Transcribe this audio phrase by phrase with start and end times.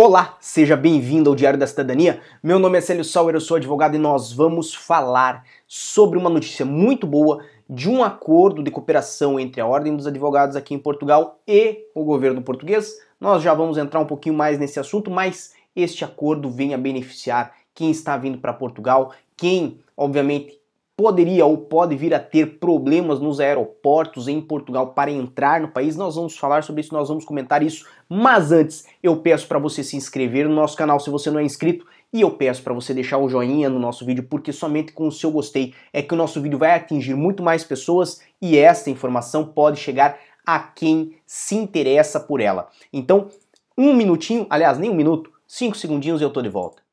[0.00, 2.20] Olá, seja bem-vindo ao Diário da Cidadania.
[2.40, 6.64] Meu nome é Célio Sauer, eu sou advogado e nós vamos falar sobre uma notícia
[6.64, 11.40] muito boa de um acordo de cooperação entre a Ordem dos Advogados aqui em Portugal
[11.48, 12.96] e o governo português.
[13.20, 17.52] Nós já vamos entrar um pouquinho mais nesse assunto, mas este acordo vem a beneficiar
[17.74, 20.57] quem está vindo para Portugal, quem, obviamente,
[20.98, 25.94] poderia ou pode vir a ter problemas nos aeroportos em Portugal para entrar no país.
[25.94, 27.86] Nós vamos falar sobre isso, nós vamos comentar isso.
[28.08, 31.44] Mas antes, eu peço para você se inscrever no nosso canal se você não é
[31.44, 35.06] inscrito e eu peço para você deixar o joinha no nosso vídeo, porque somente com
[35.06, 38.90] o seu gostei é que o nosso vídeo vai atingir muito mais pessoas e esta
[38.90, 42.70] informação pode chegar a quem se interessa por ela.
[42.92, 43.28] Então,
[43.76, 46.87] um minutinho, aliás, nem um minuto, cinco segundinhos e eu tô de volta.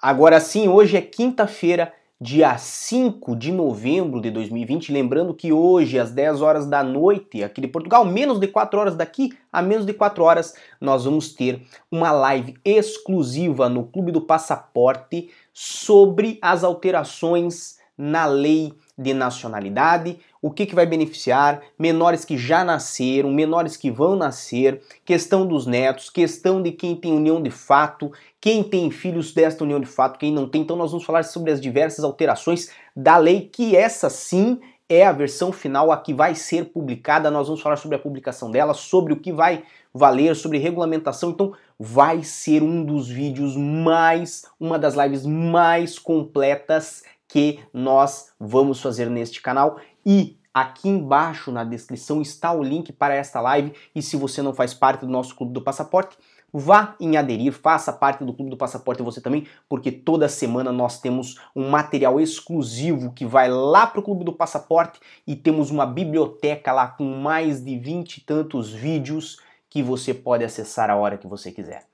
[0.00, 4.92] Agora sim, hoje é quinta-feira, dia 5 de novembro de 2020.
[4.92, 8.94] Lembrando que hoje, às 10 horas da noite, aqui de Portugal, menos de 4 horas
[8.94, 14.20] daqui, a menos de 4 horas, nós vamos ter uma live exclusiva no Clube do
[14.20, 22.36] Passaporte sobre as alterações na lei de nacionalidade, o que, que vai beneficiar, menores que
[22.36, 27.50] já nasceram, menores que vão nascer, questão dos netos, questão de quem tem união de
[27.50, 28.10] fato,
[28.40, 30.62] quem tem filhos desta união de fato, quem não tem.
[30.62, 35.12] Então nós vamos falar sobre as diversas alterações da lei, que essa sim é a
[35.12, 37.30] versão final, a que vai ser publicada.
[37.30, 41.30] Nós vamos falar sobre a publicação dela, sobre o que vai valer, sobre regulamentação.
[41.30, 48.80] Então vai ser um dos vídeos mais, uma das lives mais completas que nós vamos
[48.80, 54.02] fazer neste canal e aqui embaixo na descrição está o link para esta live e
[54.02, 56.16] se você não faz parte do nosso clube do passaporte,
[56.52, 61.00] vá em aderir, faça parte do Clube do Passaporte você também, porque toda semana nós
[61.00, 65.86] temos um material exclusivo que vai lá para o Clube do Passaporte e temos uma
[65.86, 69.38] biblioteca lá com mais de vinte e tantos vídeos
[69.68, 71.86] que você pode acessar a hora que você quiser.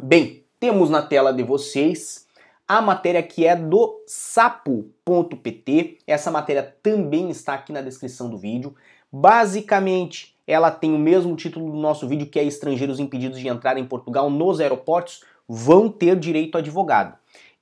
[0.00, 2.23] Bem, temos na tela de vocês
[2.66, 5.98] a matéria que é do sapo.pt.
[6.06, 8.74] Essa matéria também está aqui na descrição do vídeo.
[9.12, 13.76] Basicamente, ela tem o mesmo título do nosso vídeo, que é Estrangeiros impedidos de entrar
[13.76, 17.16] em Portugal nos aeroportos vão ter direito a advogado.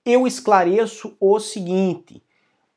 [0.05, 2.23] Eu esclareço o seguinte: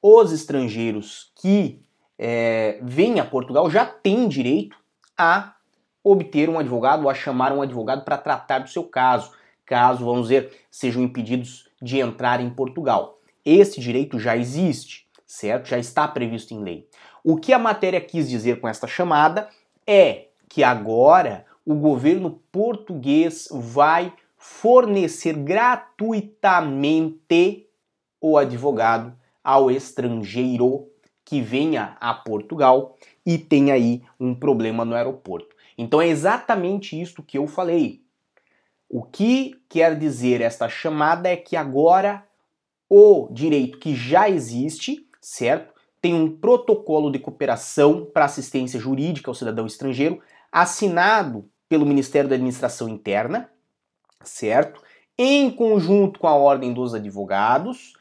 [0.01, 1.81] os estrangeiros que
[2.17, 4.77] é, vêm a Portugal já têm direito
[5.17, 5.55] a
[6.03, 9.31] obter um advogado ou a chamar um advogado para tratar do seu caso,
[9.65, 13.19] caso, vamos dizer, sejam impedidos de entrar em Portugal.
[13.43, 15.67] Esse direito já existe, certo?
[15.67, 16.87] Já está previsto em lei.
[17.23, 19.49] O que a matéria quis dizer com esta chamada
[19.85, 27.67] é que agora o governo português vai fornecer gratuitamente
[28.21, 30.87] o advogado ao estrangeiro
[31.25, 32.95] que venha a Portugal
[33.25, 35.55] e tem aí um problema no aeroporto.
[35.75, 38.04] Então é exatamente isto que eu falei.
[38.89, 42.25] O que quer dizer esta chamada é que agora
[42.89, 45.73] o direito que já existe, certo?
[46.01, 52.35] Tem um protocolo de cooperação para assistência jurídica ao cidadão estrangeiro, assinado pelo Ministério da
[52.35, 53.49] Administração Interna,
[54.23, 54.81] certo?
[55.17, 57.93] Em conjunto com a Ordem dos Advogados,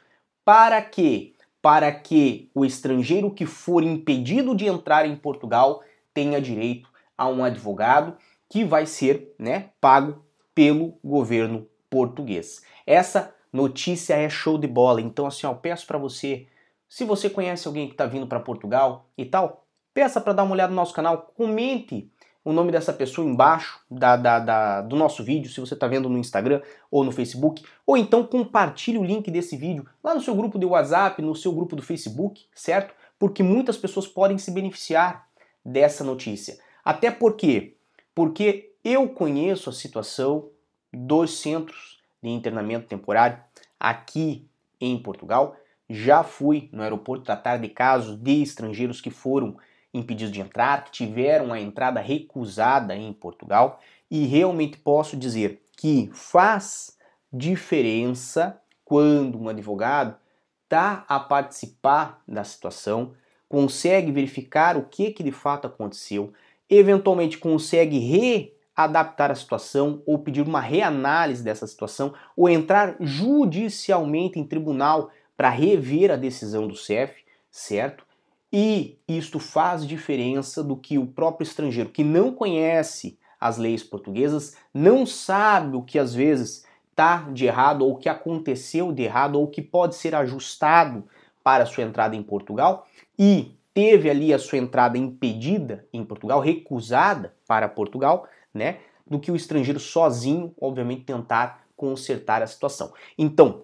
[0.43, 5.81] para que para que o estrangeiro que for impedido de entrar em Portugal
[6.13, 8.15] tenha direito a um advogado
[8.47, 10.23] que vai ser, né, pago
[10.55, 12.63] pelo governo português.
[12.87, 16.47] Essa notícia é show de bola, então assim, ó, peço para você,
[16.89, 20.53] se você conhece alguém que está vindo para Portugal e tal, peça para dar uma
[20.53, 22.09] olhada no nosso canal, comente
[22.43, 26.07] o nome dessa pessoa embaixo da, da, da, do nosso vídeo, se você está vendo
[26.07, 26.61] no Instagram
[26.91, 30.65] ou no Facebook, ou então compartilhe o link desse vídeo lá no seu grupo de
[30.65, 32.93] WhatsApp, no seu grupo do Facebook, certo?
[33.17, 35.27] Porque muitas pessoas podem se beneficiar
[35.65, 36.59] dessa notícia.
[36.83, 37.77] Até porque,
[38.13, 40.51] porque eu conheço a situação
[40.93, 43.39] dos centros de internamento temporário
[43.79, 44.47] aqui
[44.79, 45.57] em Portugal.
[45.89, 49.57] Já fui no aeroporto tratar de casos de estrangeiros que foram
[49.91, 53.79] impedidos de entrar, que tiveram a entrada recusada em Portugal,
[54.11, 56.95] e realmente posso dizer que faz
[57.33, 60.15] diferença quando um advogado
[60.63, 63.13] está a participar da situação,
[63.49, 66.33] consegue verificar o que, que de fato aconteceu,
[66.69, 74.39] eventualmente consegue re adaptar a situação ou pedir uma reanálise dessa situação ou entrar judicialmente
[74.39, 78.05] em tribunal para rever a decisão do CEF, certo?
[78.51, 84.55] E isto faz diferença do que o próprio estrangeiro que não conhece as leis portuguesas,
[84.73, 89.35] não sabe o que às vezes está de errado ou o que aconteceu de errado
[89.35, 91.03] ou o que pode ser ajustado
[91.43, 92.87] para sua entrada em Portugal
[93.19, 98.79] e teve ali a sua entrada impedida em Portugal, recusada para Portugal, né?
[99.05, 102.93] Do que o estrangeiro sozinho, obviamente, tentar consertar a situação.
[103.17, 103.63] Então,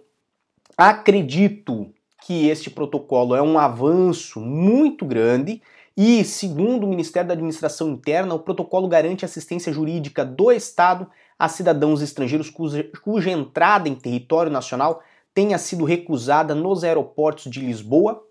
[0.77, 1.91] acredito
[2.23, 5.61] que este protocolo é um avanço muito grande
[5.97, 11.07] e, segundo o Ministério da Administração Interna, o protocolo garante assistência jurídica do Estado
[11.38, 15.01] a cidadãos estrangeiros cuja, cuja entrada em território nacional
[15.33, 18.23] tenha sido recusada nos aeroportos de Lisboa,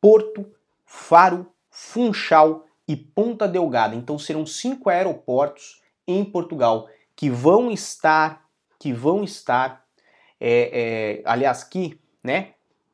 [0.00, 0.44] Porto,
[0.84, 3.94] Faro, Funchal e Ponta Delgada.
[3.94, 8.44] Então serão cinco aeroportos em Portugal que vão estar,
[8.78, 9.84] que vão estar,
[10.40, 12.50] é, é, aliás, que, né,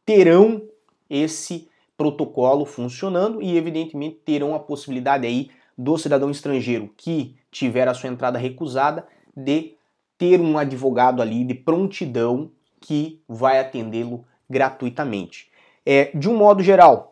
[0.06, 0.62] terão
[1.10, 7.94] esse protocolo funcionando e evidentemente terão a possibilidade aí do cidadão estrangeiro que tiver a
[7.94, 9.06] sua entrada recusada
[9.36, 9.74] de
[10.16, 12.50] ter um advogado ali de prontidão
[12.80, 15.50] que vai atendê-lo gratuitamente.
[15.84, 17.12] É, de um modo geral,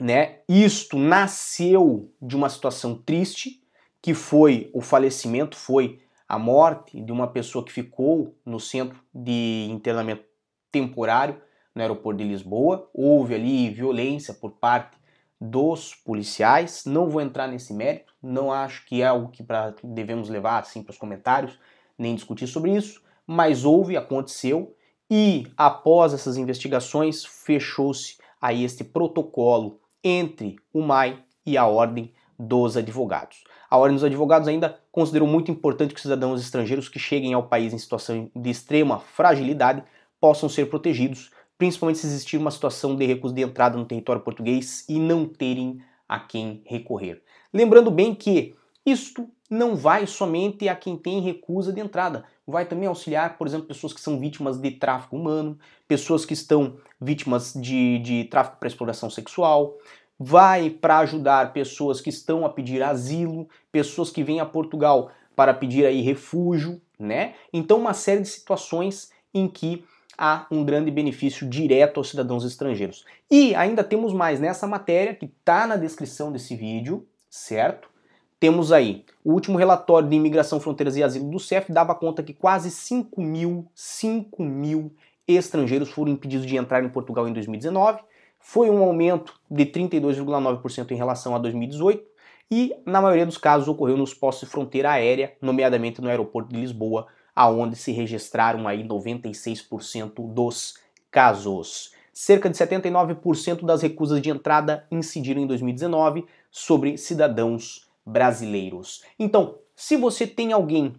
[0.00, 3.62] né, isto nasceu de uma situação triste,
[4.02, 9.68] que foi o falecimento, foi a morte de uma pessoa que ficou no centro de
[9.70, 10.24] internamento
[10.70, 11.40] temporário
[11.74, 12.88] no aeroporto de Lisboa.
[12.92, 14.96] Houve ali violência por parte
[15.40, 16.84] dos policiais.
[16.84, 20.82] Não vou entrar nesse mérito, não acho que é algo que pra, devemos levar assim
[20.82, 21.58] para os comentários,
[21.98, 24.74] nem discutir sobre isso, mas houve, aconteceu,
[25.10, 32.76] e após essas investigações fechou-se aí este protocolo entre o MAI e a Ordem dos
[32.76, 33.44] Advogados.
[33.68, 37.48] A Ordem dos Advogados ainda considerou muito importante que os cidadãos estrangeiros que cheguem ao
[37.48, 39.82] país em situação de extrema fragilidade
[40.20, 44.84] possam ser protegidos principalmente se existir uma situação de recuso de entrada no território português
[44.88, 47.22] e não terem a quem recorrer.
[47.52, 48.54] Lembrando bem que
[48.86, 53.66] isto não vai somente a quem tem recusa de entrada, vai também auxiliar, por exemplo,
[53.66, 58.68] pessoas que são vítimas de tráfico humano, pessoas que estão vítimas de, de tráfico para
[58.68, 59.76] exploração sexual,
[60.18, 65.52] vai para ajudar pessoas que estão a pedir asilo, pessoas que vêm a Portugal para
[65.52, 67.34] pedir aí refúgio, né?
[67.52, 69.84] Então uma série de situações em que
[70.16, 73.04] há um grande benefício direto aos cidadãos estrangeiros.
[73.30, 77.90] E ainda temos mais nessa matéria que está na descrição desse vídeo, certo?
[78.38, 82.34] Temos aí o último relatório de imigração, fronteiras e asilo do CEF dava conta que
[82.34, 84.92] quase 5 mil, 5 mil
[85.26, 88.00] estrangeiros foram impedidos de entrar em Portugal em 2019.
[88.38, 92.04] Foi um aumento de 32,9% em relação a 2018
[92.50, 96.60] e, na maioria dos casos, ocorreu nos postos de fronteira aérea, nomeadamente no aeroporto de
[96.60, 100.78] Lisboa, aonde se registraram aí 96% dos
[101.10, 101.90] casos.
[102.12, 109.02] Cerca de 79% das recusas de entrada incidiram em 2019 sobre cidadãos brasileiros.
[109.18, 110.94] Então, se você tem alguém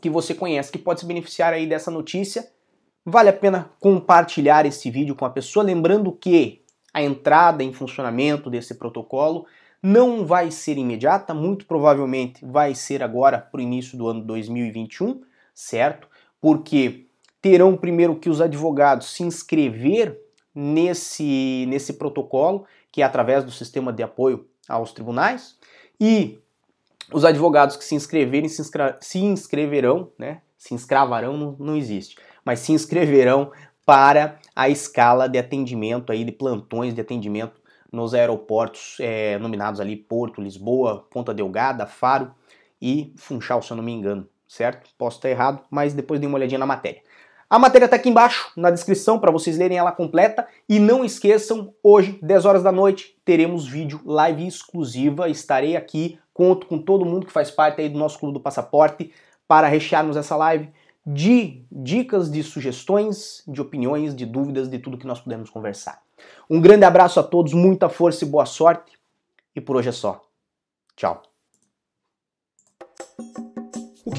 [0.00, 2.48] que você conhece que pode se beneficiar aí dessa notícia,
[3.04, 6.62] vale a pena compartilhar esse vídeo com a pessoa, lembrando que
[6.94, 9.46] a entrada em funcionamento desse protocolo
[9.82, 15.22] não vai ser imediata, muito provavelmente vai ser agora para o início do ano 2021,
[15.54, 16.08] certo?
[16.40, 17.06] Porque
[17.40, 20.18] terão primeiro que os advogados se inscrever
[20.54, 25.56] nesse, nesse protocolo, que é através do sistema de apoio aos tribunais,
[26.00, 26.38] e
[27.12, 30.40] os advogados que se inscreverem se, inscre se inscreverão, né?
[30.56, 33.52] Se inscravarão não, não existe, mas se inscreverão
[33.84, 37.60] para a escala de atendimento aí de plantões de atendimento
[37.92, 42.32] nos aeroportos é, nominados ali Porto, Lisboa, Ponta Delgada, Faro
[42.80, 44.90] e Funchal, se eu não me engano certo?
[44.98, 47.00] Posso estar errado, mas depois dê uma olhadinha na matéria.
[47.50, 51.74] A matéria está aqui embaixo na descrição para vocês lerem ela completa e não esqueçam,
[51.82, 55.28] hoje, 10 horas da noite, teremos vídeo live exclusiva.
[55.28, 59.12] Estarei aqui, conto com todo mundo que faz parte aí do nosso Clube do Passaporte
[59.48, 60.68] para rechearmos essa live
[61.04, 66.00] de dicas, de sugestões, de opiniões, de dúvidas, de tudo que nós pudermos conversar.
[66.48, 68.96] Um grande abraço a todos, muita força e boa sorte.
[69.56, 70.22] E por hoje é só.
[70.94, 71.29] Tchau.